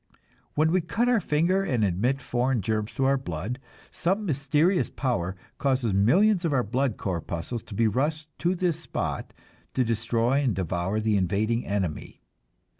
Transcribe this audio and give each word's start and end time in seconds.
When 0.55 0.71
we 0.71 0.81
cut 0.81 1.07
our 1.07 1.19
finger 1.19 1.61
and 1.63 1.83
admit 1.85 2.21
foreign 2.23 2.63
germs 2.63 2.91
to 2.95 3.05
our 3.05 3.17
blood, 3.19 3.59
some 3.91 4.25
mysterious 4.25 4.89
power 4.89 5.35
causes 5.59 5.93
millions 5.93 6.43
of 6.43 6.51
our 6.53 6.63
blood 6.63 6.97
corpuscles 6.97 7.61
to 7.61 7.75
be 7.75 7.85
rushed 7.87 8.31
to 8.39 8.55
this 8.55 8.79
spot, 8.79 9.31
to 9.75 9.83
destroy 9.83 10.39
and 10.39 10.55
devour 10.55 10.99
the 10.99 11.17
invading 11.17 11.67
enemy. 11.67 12.23